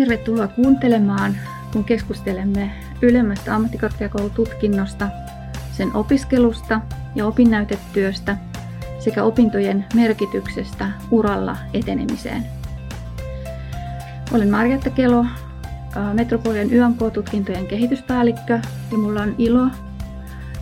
[0.00, 1.36] Tervetuloa kuuntelemaan,
[1.72, 2.70] kun keskustelemme
[3.02, 5.08] ylemmästä ammattikorkeakoulututkinnosta,
[5.72, 6.80] sen opiskelusta
[7.14, 8.36] ja opinnäytetyöstä
[8.98, 12.44] sekä opintojen merkityksestä uralla etenemiseen.
[14.32, 15.26] Olen Marjatta Kelo,
[16.12, 19.66] Metropolian YMK-tutkintojen kehityspäällikkö ja minulla on ilo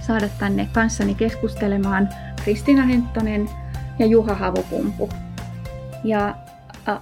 [0.01, 2.09] saada tänne kanssani keskustelemaan
[2.45, 3.49] Kristiina Henttonen
[3.99, 5.09] ja Juha Havupumpu.
[6.05, 6.35] Ja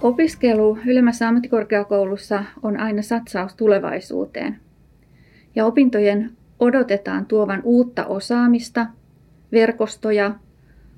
[0.01, 4.59] opiskelu ylemmässä ammattikorkeakoulussa on aina satsaus tulevaisuuteen.
[5.55, 8.85] Ja opintojen odotetaan tuovan uutta osaamista,
[9.51, 10.35] verkostoja,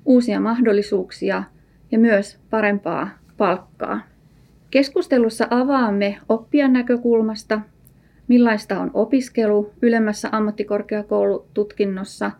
[0.04, 1.42] uusia mahdollisuuksia
[1.92, 4.00] ja myös parempaa palkkaa.
[4.70, 7.60] Keskustelussa avaamme oppijan näkökulmasta,
[8.28, 12.30] millaista on opiskelu ylemmässä ammattikorkeakoulututkinnossa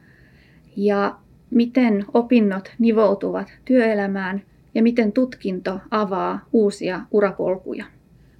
[0.77, 1.17] ja
[1.51, 4.43] miten opinnot nivoutuvat työelämään
[4.75, 7.85] ja miten tutkinto avaa uusia urapolkuja.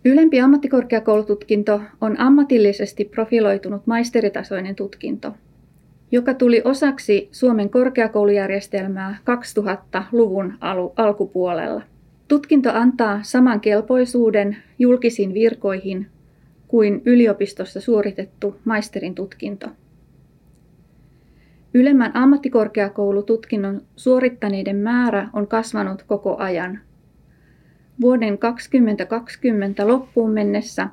[0.05, 5.35] Ylempi ammattikorkeakoulututkinto on ammatillisesti profiloitunut maisteritasoinen tutkinto,
[6.13, 10.55] joka tuli osaksi Suomen korkeakoulujärjestelmää 2000-luvun
[10.97, 11.83] alkupuolella.
[12.29, 16.07] Tutkinto antaa saman kelpoisuuden julkisiin virkoihin
[16.69, 19.67] kuin yliopistossa suoritettu maisterin tutkinto.
[21.75, 26.81] Ylemmän ammattikorkeakoulututkinnon suorittaneiden määrä on kasvanut koko ajan.
[28.01, 30.89] Vuoden 2020 loppuun mennessä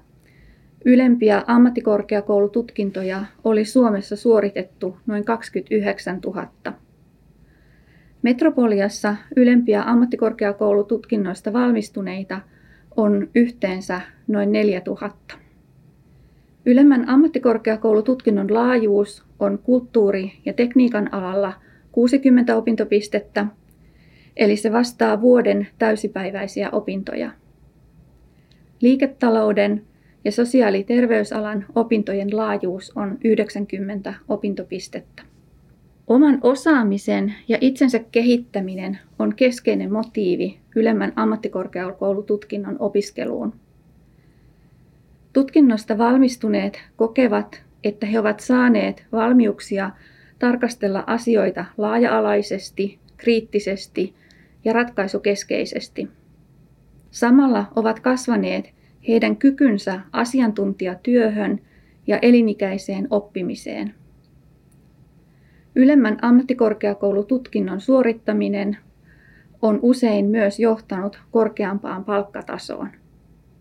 [0.86, 6.48] ylempiä ammattikorkeakoulututkintoja oli Suomessa suoritettu noin 29 000.
[8.22, 12.42] Metropoliassa ylempiä ammattikorkeakoulututkinnoista valmistuneita
[12.98, 15.47] on yhteensä noin 4000.
[16.68, 21.54] Ylemmän ammattikorkeakoulututkinnon laajuus on kulttuuri- ja tekniikan alalla
[21.92, 23.46] 60 opintopistettä,
[24.38, 27.32] eli se vastaa vuoden täysipäiväisiä opintoja.
[28.82, 29.84] Liiketalouden
[30.26, 35.24] ja sosiaali- ja terveysalan opintojen laajuus on 90 opintopistettä.
[36.08, 43.54] Oman osaamisen ja itsensä kehittäminen on keskeinen motiivi ylemmän ammattikorkeakoulututkinnon opiskeluun.
[45.38, 49.92] Tutkinnosta valmistuneet kokevat, että he ovat saaneet valmiuksia
[50.40, 54.16] tarkastella asioita laaja-alaisesti, kriittisesti
[54.66, 56.08] ja ratkaisukeskeisesti.
[57.12, 58.74] Samalla ovat kasvaneet
[59.08, 61.60] heidän kykynsä asiantuntijatyöhön
[62.08, 63.94] ja elinikäiseen oppimiseen.
[65.76, 68.78] Ylemmän ammattikorkeakoulututkinnon suorittaminen
[69.62, 72.90] on usein myös johtanut korkeampaan palkkatasoon.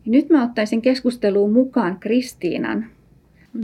[0.06, 2.86] Ja nyt mä ottaisin keskusteluun mukaan Kristiinan.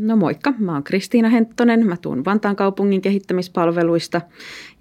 [0.01, 4.21] No moikka, mä oon Kristiina Henttonen, mä tuun Vantaan kaupungin kehittämispalveluista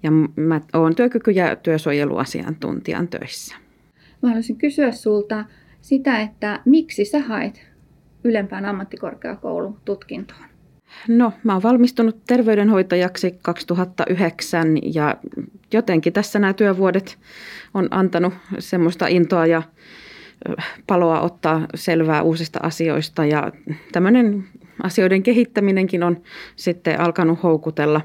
[0.02, 3.56] ja mä oon työkyky- ja työsuojeluasiantuntijan töissä.
[4.22, 5.44] Mä haluaisin kysyä sulta
[5.80, 7.66] sitä, että miksi sä haet
[8.24, 10.44] ylempään ammattikorkeakoulututkintoon?
[11.08, 15.16] No, mä oon valmistunut terveydenhoitajaksi 2009 ja
[15.72, 17.18] jotenkin tässä nämä työvuodet
[17.74, 19.62] on antanut semmoista intoa ja
[20.86, 23.52] paloa ottaa selvää uusista asioista ja
[23.92, 24.44] tämmöinen
[24.82, 26.22] asioiden kehittäminenkin on
[26.56, 28.00] sitten alkanut houkutella.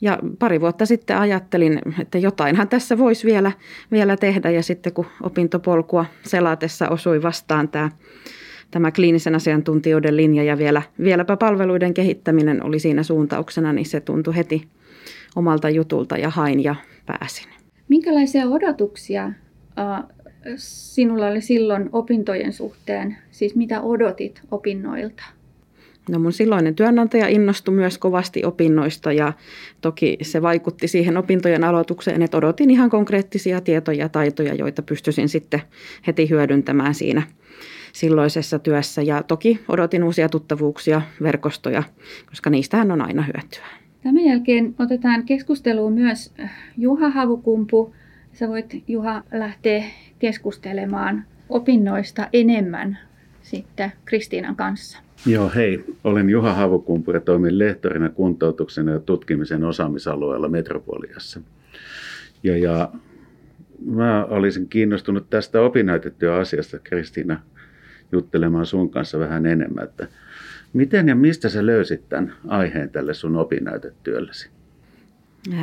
[0.00, 3.52] Ja pari vuotta sitten ajattelin, että jotainhan tässä voisi vielä,
[3.90, 7.90] vielä tehdä ja sitten kun opintopolkua selatessa osui vastaan tämä
[8.70, 14.36] tämä kliinisen asiantuntijoiden linja ja vielä, vieläpä palveluiden kehittäminen oli siinä suuntauksena, niin se tuntui
[14.36, 14.68] heti
[15.36, 16.74] omalta jutulta ja hain ja
[17.06, 17.48] pääsin.
[17.88, 19.32] Minkälaisia odotuksia
[20.56, 23.16] sinulla oli silloin opintojen suhteen?
[23.30, 25.22] Siis mitä odotit opinnoilta?
[26.08, 29.32] No mun silloinen työnantaja innostui myös kovasti opinnoista ja
[29.80, 35.28] toki se vaikutti siihen opintojen aloitukseen, että odotin ihan konkreettisia tietoja ja taitoja, joita pystyisin
[35.28, 35.62] sitten
[36.06, 37.22] heti hyödyntämään siinä
[37.92, 39.02] silloisessa työssä.
[39.02, 41.82] Ja toki odotin uusia tuttavuuksia, verkostoja,
[42.28, 43.66] koska niistähän on aina hyötyä.
[44.02, 46.32] Tämän jälkeen otetaan keskusteluun myös
[46.78, 47.94] Juha Havukumpu.
[48.32, 49.84] Sä voit Juha lähteä
[50.18, 52.98] keskustelemaan opinnoista enemmän
[53.42, 54.98] sitten Kristiinan kanssa.
[55.26, 55.84] Joo, hei.
[56.04, 61.40] Olen Juha Havukumpu ja toimin lehtorina kuntoutuksen ja tutkimisen osaamisalueella Metropoliassa.
[62.42, 62.92] Ja, ja
[63.86, 67.40] mä olisin kiinnostunut tästä opinnäytetyöasiasta, Kristiina,
[68.12, 70.08] juttelemaan sun kanssa vähän enemmän, että
[70.72, 74.50] miten ja mistä sä löysit tämän aiheen tälle sun opinnäytetyöllesi?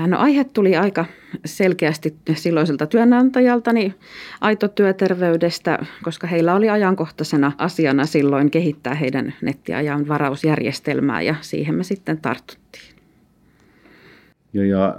[0.07, 1.05] No aihe tuli aika
[1.45, 3.93] selkeästi silloiselta työnantajaltani
[4.41, 11.83] aito työterveydestä, koska heillä oli ajankohtaisena asiana silloin kehittää heidän nettiajan varausjärjestelmää ja siihen me
[11.83, 12.95] sitten tartuttiin.
[14.53, 14.97] Ja, ja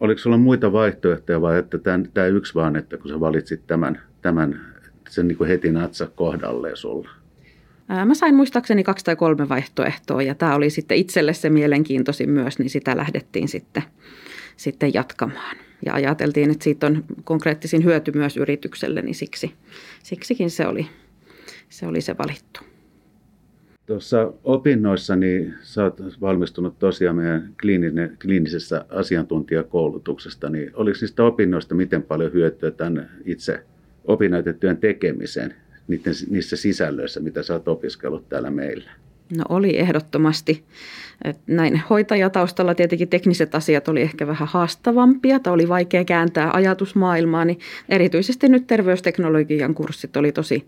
[0.00, 1.78] oliko sulla muita vaihtoehtoja vai että
[2.14, 4.60] tämä yksi vaan, että kun sä valitsit tämän, tämän
[5.08, 7.10] sen niin kuin heti natsa kohdalleen sulla?
[7.88, 12.58] Mä sain muistaakseni kaksi tai kolme vaihtoehtoa ja tämä oli sitten itselle se mielenkiintoisin myös,
[12.58, 13.82] niin sitä lähdettiin sitten,
[14.56, 15.56] sitten jatkamaan.
[15.86, 19.54] Ja ajateltiin, että siitä on konkreettisin hyöty myös yritykselle, niin siksi,
[20.02, 20.86] siksikin se oli,
[21.68, 22.60] se oli se valittu.
[23.86, 31.74] Tuossa opinnoissa niin sä oot valmistunut tosiaan meidän kliininen, kliinisessä asiantuntijakoulutuksesta, niin oliko niistä opinnoista
[31.74, 33.64] miten paljon hyötyä tämän itse
[34.04, 35.54] opinnäytetyön tekemiseen
[35.88, 38.90] niiden, niissä sisällöissä, mitä sä oot opiskellut täällä meillä?
[39.36, 40.64] No oli ehdottomasti.
[41.46, 47.58] Näin hoitajataustalla tietenkin tekniset asiat oli ehkä vähän haastavampia tai oli vaikea kääntää ajatusmaailmaa, niin
[47.88, 50.66] erityisesti nyt terveysteknologian kurssit oli tosi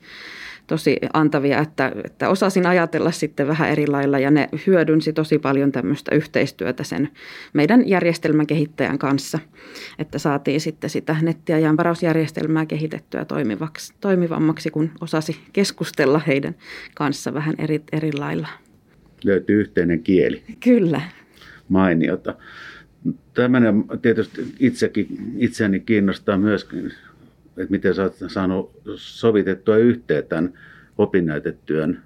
[0.68, 5.72] tosi antavia, että, että osasin ajatella sitten vähän eri lailla ja ne hyödynsi tosi paljon
[5.72, 7.08] tämmöistä yhteistyötä sen
[7.52, 9.38] meidän järjestelmän kehittäjän kanssa,
[9.98, 16.54] että saatiin sitten sitä nettiajan varausjärjestelmää kehitettyä toimivaksi, toimivammaksi, kun osasi keskustella heidän
[16.94, 18.48] kanssa vähän eri, eri lailla.
[19.24, 20.42] Löytyy yhteinen kieli.
[20.64, 21.00] Kyllä.
[21.68, 22.34] Mainiota.
[23.34, 25.06] Tämmöinen tietysti itsekin,
[25.38, 26.92] itseäni kiinnostaa myöskin
[27.58, 30.52] että miten sä oot saanut sovitettua yhteen tämän
[30.98, 32.02] opinnäytetyön,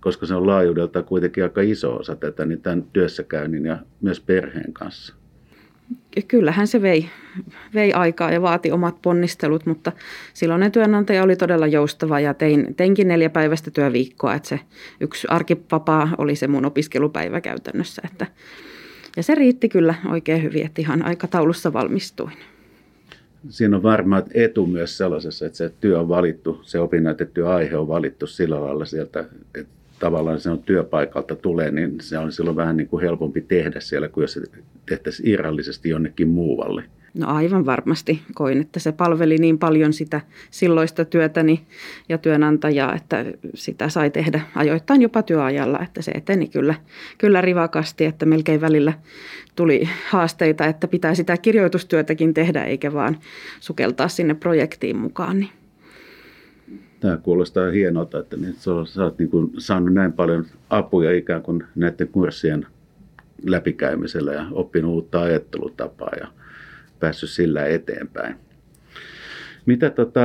[0.00, 4.72] koska se on laajuudelta kuitenkin aika iso osa tätä, niin tämän työssäkäynnin ja myös perheen
[4.72, 5.14] kanssa.
[6.28, 7.08] Kyllähän se vei,
[7.74, 9.92] vei aikaa ja vaati omat ponnistelut, mutta
[10.34, 14.60] silloinen työnantaja oli todella joustava ja tein, teinkin neljä päivästä työviikkoa, että se
[15.00, 18.02] yksi arkipapaa oli se mun opiskelupäivä käytännössä.
[18.04, 18.26] Että,
[19.16, 22.32] ja se riitti kyllä oikein hyvin, että ihan aikataulussa valmistuin
[23.48, 27.88] siinä on varmaan etu myös sellaisessa, että se työ on valittu, se opinnäytetty aihe on
[27.88, 32.76] valittu sillä lailla sieltä, että tavallaan se on työpaikalta tulee, niin se on silloin vähän
[32.76, 34.42] niin kuin helpompi tehdä siellä, kuin jos se
[34.88, 36.84] tehtäisiin irrallisesti jonnekin muualle.
[37.18, 40.20] No aivan varmasti koin, että se palveli niin paljon sitä
[40.50, 41.66] silloista työtäni
[42.08, 43.24] ja työnantajaa, että
[43.54, 46.74] sitä sai tehdä ajoittain jopa työajalla, että se eteni kyllä,
[47.18, 48.92] kyllä rivakasti, että melkein välillä
[49.56, 53.16] tuli haasteita, että pitää sitä kirjoitustyötäkin tehdä eikä vaan
[53.60, 55.40] sukeltaa sinne projektiin mukaan.
[55.40, 55.50] Niin.
[57.00, 61.64] Tämä kuulostaa hienolta, että niin, sä olet niin kuin saanut näin paljon apuja ikään kuin
[61.74, 62.66] näiden kurssien
[63.44, 66.28] läpikäymisellä ja oppinut uutta ajattelutapaa ja
[67.00, 68.36] päässyt sillä eteenpäin.
[69.66, 70.20] Mitä tota,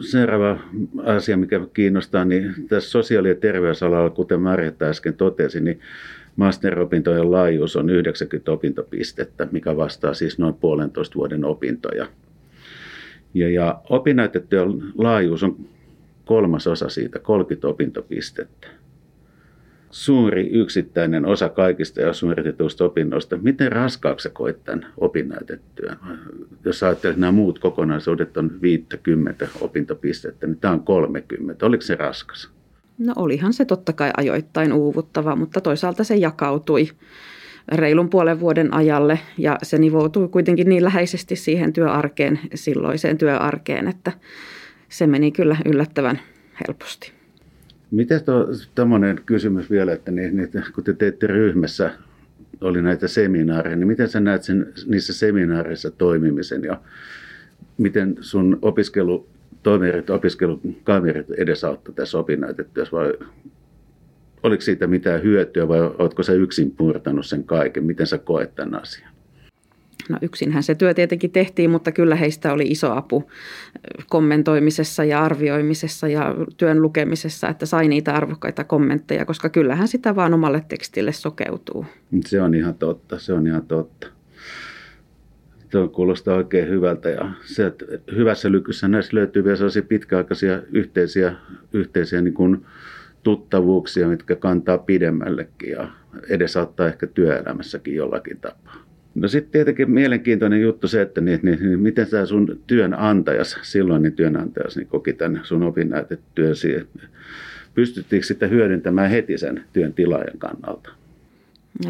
[0.00, 0.58] seuraava
[1.04, 5.80] asia, mikä kiinnostaa, niin tässä sosiaali- ja terveysalalla, kuten Marjatta äsken totesi, niin
[6.36, 12.06] masteropintojen laajuus on 90 opintopistettä, mikä vastaa siis noin puolentoista vuoden opintoja.
[13.34, 15.56] Ja, ja opinnäytetyön laajuus on
[16.24, 18.81] kolmas osa siitä, 30 opintopistettä
[19.92, 23.36] suuri yksittäinen osa kaikista ja suoritetuista opinnoista.
[23.36, 25.96] Miten raskaaksi koit tämän opinnäytettyä?
[26.64, 31.66] Jos ajattelet, että nämä muut kokonaisuudet on 50 opintopistettä, niin tämä on 30.
[31.66, 32.50] Oliko se raskas?
[32.98, 36.88] No olihan se totta kai ajoittain uuvuttava, mutta toisaalta se jakautui
[37.72, 44.12] reilun puolen vuoden ajalle ja se nivoutui kuitenkin niin läheisesti siihen työarkeen, silloiseen työarkeen, että
[44.88, 46.20] se meni kyllä yllättävän
[46.68, 47.21] helposti.
[47.92, 48.20] Miten
[48.74, 51.90] tämmöinen kysymys vielä, että niin, niin, kun te teette ryhmässä,
[52.60, 56.80] oli näitä seminaareja, niin miten sä näet sen, niissä seminaareissa toimimisen ja
[57.78, 63.12] miten sun opiskelutoimerit, opiskelukaverit edesauttoi tässä opinnäytetyössä vai
[64.42, 67.84] oliko siitä mitään hyötyä vai oletko sä yksin purtanut sen kaiken?
[67.84, 69.11] Miten sä koet tämän asian?
[70.12, 73.30] No yksinhän se työ tietenkin tehtiin, mutta kyllä heistä oli iso apu
[74.08, 80.34] kommentoimisessa ja arvioimisessa ja työn lukemisessa, että sai niitä arvokkaita kommentteja, koska kyllähän sitä vaan
[80.34, 81.86] omalle tekstille sokeutuu.
[82.26, 84.06] Se on ihan totta, se on ihan totta.
[85.70, 87.84] Tuo kuulostaa oikein hyvältä ja se, että
[88.16, 91.34] hyvässä lykyssä näissä löytyy vielä sellaisia pitkäaikaisia yhteisiä,
[91.72, 92.66] yhteisiä niin kuin
[93.22, 95.88] tuttavuuksia, mitkä kantaa pidemmällekin ja
[96.28, 98.91] edesauttaa ehkä työelämässäkin jollakin tapaa.
[99.14, 104.12] No sitten tietenkin mielenkiintoinen juttu se, että niin, niin, niin miten tämä sun työnantajas, silloinen
[104.12, 106.88] työnantajas, niin koki tämän sun opinnäytetyösi.
[107.74, 110.90] Pystyttiinkö sitä hyödyntämään heti sen työn tilaajan kannalta?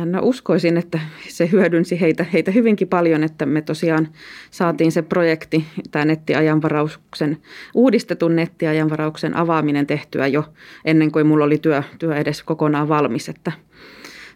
[0.04, 4.08] No uskoisin, että se hyödynsi heitä, heitä hyvinkin paljon, että me tosiaan
[4.50, 7.36] saatiin se projekti, tämä nettiajanvarauksen,
[7.74, 10.44] uudistetun nettiajanvarauksen avaaminen tehtyä jo
[10.84, 13.52] ennen kuin mulla oli työ, työ edes kokonaan valmis, että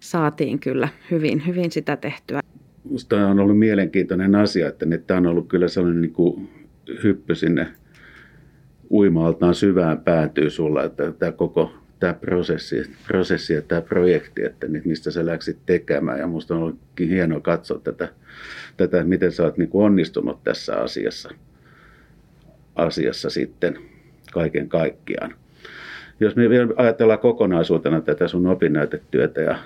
[0.00, 2.40] saatiin kyllä hyvin, hyvin sitä tehtyä
[2.86, 6.48] minusta on ollut mielenkiintoinen asia, että tämä on ollut kyllä sellainen niin kuin
[7.02, 7.66] hyppy sinne
[8.90, 15.10] uimaaltaan syvään päätyy sulla, että tämä koko tämä prosessi, prosessi ja tämä projekti, että mistä
[15.10, 16.18] sä läksit tekemään.
[16.18, 18.08] Ja minusta on ollutkin hienoa katsoa tätä,
[18.76, 21.30] tätä miten sä oot niin kuin onnistunut tässä asiassa,
[22.76, 23.78] asiassa sitten
[24.32, 25.34] kaiken kaikkiaan.
[26.20, 29.58] Jos me vielä ajatellaan kokonaisuutena tätä sun opinnäytetyötä ja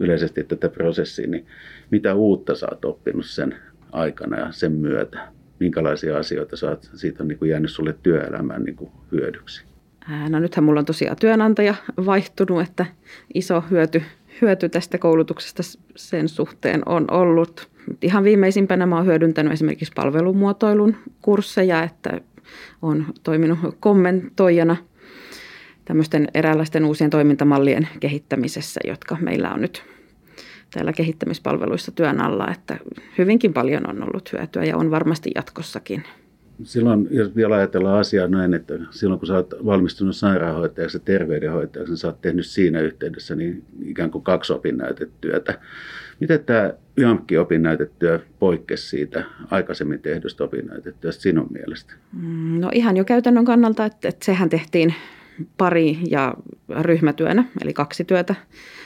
[0.00, 1.46] yleisesti tätä prosessia, niin
[1.90, 3.56] mitä uutta sä oot oppinut sen
[3.92, 5.28] aikana ja sen myötä?
[5.58, 9.64] Minkälaisia asioita sä oot, siitä on niin kuin jäänyt sulle työelämään niin kuin hyödyksi?
[10.28, 11.74] No nythän mulla on tosiaan työnantaja
[12.06, 12.86] vaihtunut, että
[13.34, 14.02] iso hyöty,
[14.42, 15.62] hyöty tästä koulutuksesta
[15.96, 17.68] sen suhteen on ollut.
[18.02, 22.20] Ihan viimeisimpänä mä oon hyödyntänyt esimerkiksi palvelumuotoilun kursseja, että
[22.82, 24.76] on toiminut kommentoijana
[25.90, 29.82] tämmöisten eräänlaisten uusien toimintamallien kehittämisessä, jotka meillä on nyt
[30.74, 32.78] täällä kehittämispalveluissa työn alla, että
[33.18, 36.04] hyvinkin paljon on ollut hyötyä ja on varmasti jatkossakin.
[36.62, 41.92] Silloin, jos vielä ajatellaan asiaa näin, että silloin kun sä oot valmistunut sairaanhoitajaksi ja terveydenhoitajaksi,
[41.92, 45.58] niin sä oot tehnyt siinä yhteydessä niin ikään kuin kaksi opinnäytetyötä.
[46.20, 51.92] Miten tämä YAMKki-opinnäytetyö poikkesi siitä aikaisemmin tehdystä opinnäytetyöstä sinun mielestä?
[52.12, 54.94] Mm, no ihan jo käytännön kannalta, että, että sehän tehtiin
[55.56, 56.34] pari ja
[56.80, 58.34] ryhmätyönä, eli kaksi työtä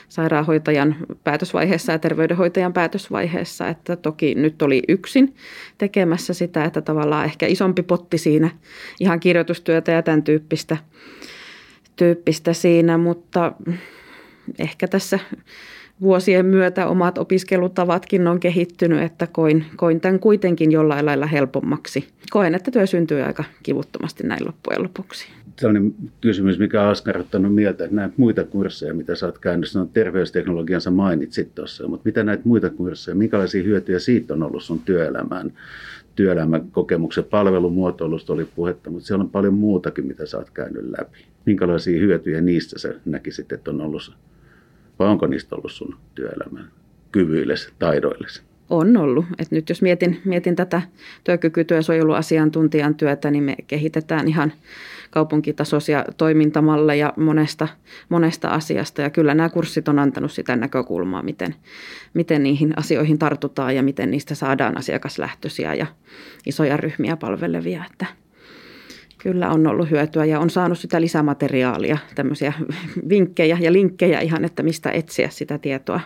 [0.09, 3.67] sairaanhoitajan päätösvaiheessa ja terveydenhoitajan päätösvaiheessa.
[3.67, 5.35] Että toki nyt oli yksin
[5.77, 8.49] tekemässä sitä, että tavallaan ehkä isompi potti siinä
[8.99, 10.77] ihan kirjoitustyötä ja tämän tyyppistä,
[11.95, 13.51] tyyppistä siinä, mutta
[14.59, 15.19] ehkä tässä
[16.01, 22.07] vuosien myötä omat opiskelutavatkin on kehittynyt, että koin, koin tämän kuitenkin jollain lailla helpommaksi.
[22.29, 25.27] Koen, että työ syntyy aika kivuttomasti näin loppujen lopuksi
[25.59, 29.89] sellainen kysymys, mikä on askarruttanut mieltä, että näitä muita kursseja, mitä sä oot käynyt, no
[29.93, 34.79] terveysteknologian sä mainitsit tuossa, mutta mitä näitä muita kursseja, minkälaisia hyötyjä siitä on ollut sun
[34.79, 35.53] työelämään?
[36.15, 41.25] Työelämän kokemuksen palvelumuotoilusta oli puhetta, mutta siellä on paljon muutakin, mitä sä oot käynyt läpi.
[41.45, 44.15] Minkälaisia hyötyjä niistä sä näkisit, että on ollut,
[44.99, 46.71] vai onko niistä ollut sun työelämän
[47.11, 48.41] kyvyillesi, taidoillesi?
[48.69, 49.25] On ollut.
[49.39, 50.81] Et nyt jos mietin, mietin tätä
[51.23, 54.53] työkykytyösuojeluasiantuntijan työtä, niin me kehitetään ihan
[55.11, 57.67] kaupunkitasoisia toimintamalleja monesta,
[58.09, 59.01] monesta asiasta.
[59.01, 61.55] Ja kyllä nämä kurssit on antanut sitä näkökulmaa, miten,
[62.13, 65.85] miten niihin asioihin tartutaan ja miten niistä saadaan asiakaslähtöisiä ja
[66.45, 67.83] isoja ryhmiä palvelevia.
[67.91, 68.05] Että
[69.25, 72.53] kyllä on ollut hyötyä ja on saanut sitä lisämateriaalia, tämmöisiä
[73.09, 75.99] vinkkejä ja linkkejä ihan, että mistä etsiä sitä tietoa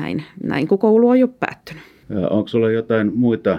[0.00, 1.82] näin, näin kun koulu on jo päättynyt.
[2.30, 3.58] Onko sulla jotain muita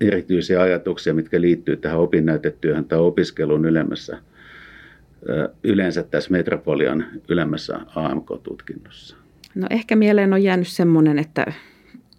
[0.00, 4.18] erityisiä ajatuksia, mitkä liittyy tähän opinnäytetyöhön tai opiskeluun ylemmässä,
[5.64, 9.16] yleensä tässä Metropolian ylemmässä AMK-tutkinnossa?
[9.54, 11.52] No ehkä mieleen on jäänyt semmoinen, että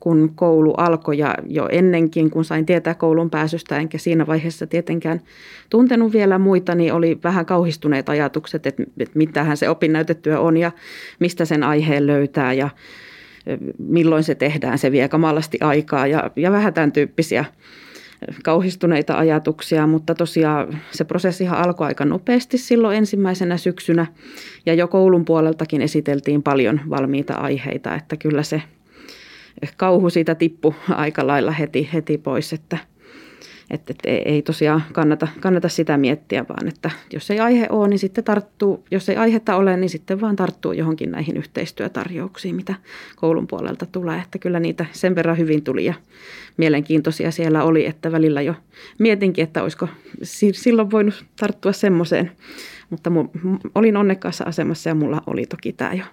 [0.07, 5.21] kun koulu alkoi ja jo ennenkin, kun sain tietää koulun pääsystä, enkä siinä vaiheessa tietenkään
[5.69, 10.71] tuntenut vielä muita, niin oli vähän kauhistuneet ajatukset, että, että mitähän se opinnäytetyö on ja
[11.19, 12.69] mistä sen aiheen löytää ja
[13.77, 17.45] milloin se tehdään, se vie kamalasti aikaa ja, ja vähän tämän tyyppisiä
[18.43, 24.05] kauhistuneita ajatuksia, mutta tosiaan se prosessihan alkoi aika nopeasti silloin ensimmäisenä syksynä
[24.65, 28.61] ja jo koulun puoleltakin esiteltiin paljon valmiita aiheita, että kyllä se
[29.77, 32.77] kauhu siitä tippu aika lailla heti, heti pois, että–
[33.69, 37.99] että, että ei tosiaan kannata, kannata sitä miettiä, vaan että jos ei aihe ole, niin
[37.99, 42.75] sitten tarttuu, jos ei aihetta ole, niin sitten vaan tarttuu johonkin näihin yhteistyötarjouksiin, mitä
[43.15, 44.19] koulun puolelta tulee.
[44.19, 45.93] Että kyllä niitä sen verran hyvin tuli ja
[46.57, 48.55] mielenkiintoisia siellä oli, että välillä jo
[48.99, 49.87] mietinkin, että olisiko
[50.53, 52.31] silloin voinut tarttua semmoiseen.
[52.89, 53.11] Mutta
[53.75, 56.05] olin onnekkaassa asemassa ja mulla oli toki tämä jo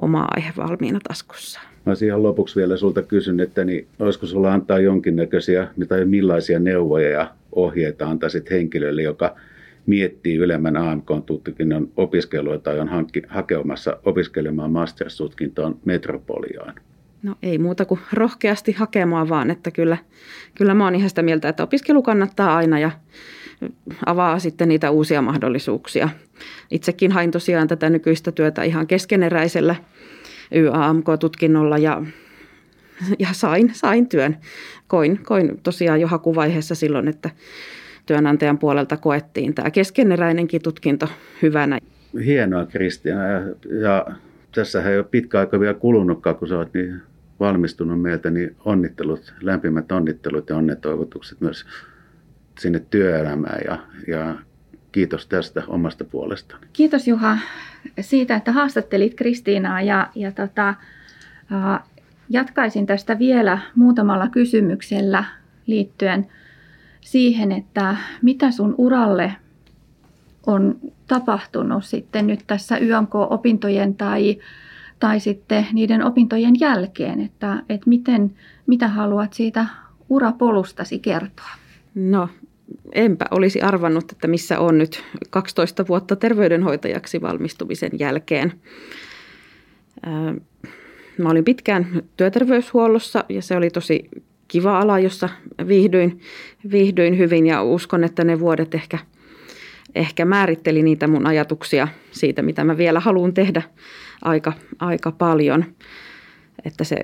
[0.00, 1.60] oma aihe valmiina taskussa.
[1.86, 7.10] Mä ihan lopuksi vielä sulta kysyn, että niin, olisiko sulla antaa jonkinnäköisiä tai millaisia neuvoja
[7.10, 9.36] ja ohjeita antaisit henkilölle, joka
[9.86, 16.74] miettii ylemmän AMK-tutkinnon opiskelua tai on hankki, hakemassa opiskelemaan masters-tutkintoon metropoliaan?
[17.22, 19.96] No ei muuta kuin rohkeasti hakemaan vaan, että kyllä,
[20.54, 22.90] kyllä mä oon ihan sitä mieltä, että opiskelu kannattaa aina ja
[24.06, 26.08] avaa sitten niitä uusia mahdollisuuksia.
[26.70, 29.74] Itsekin hain tosiaan tätä nykyistä työtä ihan keskeneräisellä
[30.54, 32.02] YAMK-tutkinnolla ja,
[33.18, 34.36] ja sain, sain työn.
[34.88, 37.30] Koin, koin tosiaan jo hakuvaiheessa silloin, että
[38.06, 41.08] työnantajan puolelta koettiin tämä keskeneräinenkin tutkinto
[41.42, 41.78] hyvänä.
[42.24, 43.40] Hienoa Kristiina ja,
[43.80, 44.06] ja
[44.54, 47.00] tässähän ei ole pitkä aika vielä kulunutkaan, kun sä oot niin
[47.40, 51.66] valmistunut meiltä, niin onnittelut, lämpimät onnittelut ja onnetoivotukset myös
[52.58, 54.34] sinne työelämään ja, ja
[54.96, 56.66] kiitos tästä omasta puolestani.
[56.72, 57.38] Kiitos Juha
[58.00, 60.74] siitä, että haastattelit Kristiinaa ja, ja tota,
[62.28, 65.24] jatkaisin tästä vielä muutamalla kysymyksellä
[65.66, 66.26] liittyen
[67.00, 69.36] siihen, että mitä sun uralle
[70.46, 74.38] on tapahtunut sitten nyt tässä YMK-opintojen tai,
[75.00, 78.34] tai sitten niiden opintojen jälkeen, että, että miten,
[78.66, 79.66] mitä haluat siitä
[80.08, 81.50] urapolustasi kertoa?
[81.94, 82.28] No
[82.92, 88.52] enpä olisi arvannut, että missä on nyt 12 vuotta terveydenhoitajaksi valmistumisen jälkeen.
[91.18, 94.08] Mä olin pitkään työterveyshuollossa ja se oli tosi
[94.48, 95.28] kiva ala, jossa
[95.68, 96.20] viihdyin,
[96.70, 98.98] viihdyin hyvin ja uskon, että ne vuodet ehkä,
[99.94, 103.62] ehkä määritteli niitä mun ajatuksia siitä, mitä mä vielä haluan tehdä
[104.22, 105.64] aika, aika paljon.
[106.66, 106.96] Että se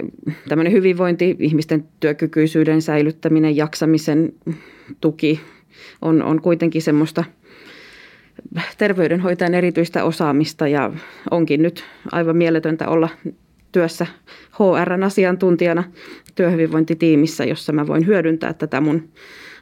[0.48, 4.32] tämmöinen hyvinvointi, ihmisten työkykyisyyden säilyttäminen, jaksamisen
[5.00, 5.40] tuki
[6.02, 7.24] on, on kuitenkin semmoista
[8.78, 10.92] terveydenhoitajan erityistä osaamista ja
[11.30, 13.08] onkin nyt aivan mieletöntä olla
[13.72, 14.06] työssä
[14.58, 15.84] HRn asiantuntijana
[16.34, 19.08] työhyvinvointitiimissä, jossa mä voin hyödyntää tätä mun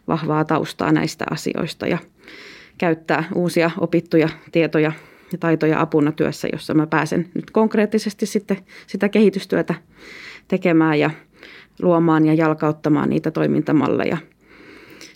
[0.09, 1.99] vahvaa taustaa näistä asioista ja
[2.78, 4.92] käyttää uusia opittuja tietoja
[5.33, 8.57] ja taitoja apuna työssä, jossa mä pääsen nyt konkreettisesti sitten
[8.87, 9.75] sitä kehitystyötä
[10.49, 11.11] tekemään ja
[11.83, 14.19] luomaan ja jalkauttamaan niitä toimintamalleja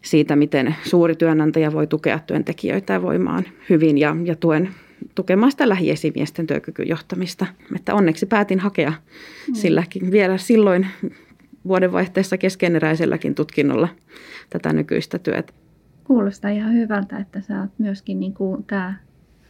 [0.03, 4.69] siitä, miten suuri työnantaja voi tukea työntekijöitä voimaan hyvin ja, ja tuen
[5.15, 7.47] tukemaan sitä lähiesimiesten työkykyjohtamista.
[7.77, 9.55] Että onneksi päätin hakea mm.
[9.55, 10.87] silläkin vielä silloin
[11.69, 13.89] vuodenvaihteessa keskeneräiselläkin tutkinnolla
[14.51, 15.53] tätä nykyistä työtä.
[16.05, 18.95] Kuulostaa ihan hyvältä, että sä oot myöskin niin kuin tämä,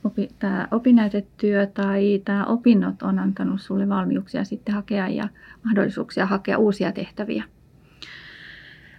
[0.04, 5.28] opi, tämä opinnäytetyö tai tämä opinnot on antanut sulle valmiuksia sitten hakea ja
[5.64, 7.44] mahdollisuuksia hakea uusia tehtäviä.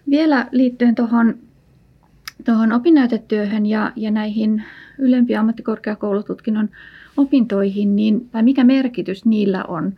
[0.10, 1.36] Vielä liittyen tuohon
[2.46, 4.64] tuohon opinnäytetyöhön ja, ja näihin
[4.98, 6.70] ylempiä ammattikorkeakoulututkinnon
[7.18, 9.94] opintoihin, niin vai mikä merkitys niillä on,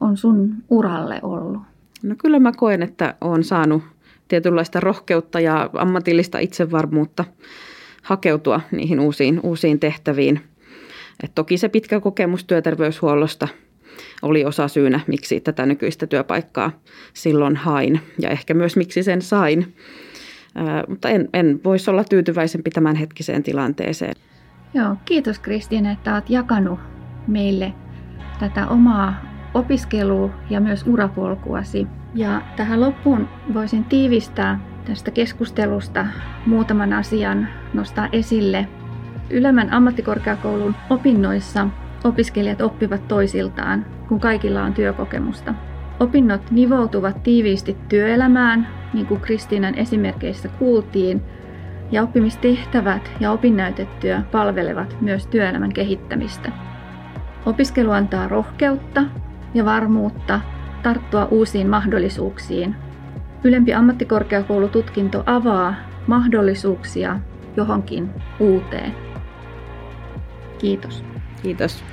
[0.00, 1.62] on sun uralle ollut?
[2.02, 3.82] No kyllä mä koen, että olen saanut
[4.28, 7.24] tietynlaista rohkeutta ja ammatillista itsevarmuutta
[8.02, 10.40] hakeutua niihin uusiin, uusiin tehtäviin.
[11.24, 13.48] Et toki se pitkä kokemus työterveyshuollosta
[14.22, 16.72] oli osa syynä, miksi tätä nykyistä työpaikkaa
[17.14, 19.74] silloin hain ja ehkä myös miksi sen sain.
[20.88, 24.14] mutta en, en voisi olla tyytyväisempi tämän hetkiseen tilanteeseen.
[24.74, 26.78] Joo, kiitos Kristiina, että olet jakanut
[27.26, 27.72] meille
[28.40, 29.14] tätä omaa
[29.54, 31.86] opiskelua ja myös urapolkuasi.
[32.14, 36.06] Ja tähän loppuun voisin tiivistää tästä keskustelusta
[36.46, 38.68] muutaman asian nostaa esille.
[39.30, 41.68] Ylemmän ammattikorkeakoulun opinnoissa
[42.04, 45.54] opiskelijat oppivat toisiltaan, kun kaikilla on työkokemusta.
[46.00, 51.22] Opinnot nivoutuvat tiiviisti työelämään, niin kuin Kristiinan esimerkkeissä kuultiin,
[51.92, 56.52] ja oppimistehtävät ja opinnäytetyö palvelevat myös työelämän kehittämistä.
[57.46, 59.04] Opiskelu antaa rohkeutta
[59.54, 60.40] ja varmuutta
[60.82, 62.76] tarttua uusiin mahdollisuuksiin.
[63.44, 65.74] Ylempi ammattikorkeakoulututkinto avaa
[66.06, 67.20] mahdollisuuksia
[67.56, 68.94] johonkin uuteen.
[70.58, 71.04] Kiitos.
[71.42, 71.84] Kiitos.